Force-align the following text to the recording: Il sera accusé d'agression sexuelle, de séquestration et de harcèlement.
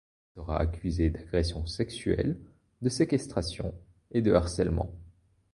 Il 0.31 0.39
sera 0.41 0.57
accusé 0.59 1.11
d'agression 1.11 1.67
sexuelle, 1.67 2.39
de 2.81 2.89
séquestration 2.89 3.71
et 4.09 4.23
de 4.23 4.33
harcèlement. 4.33 4.91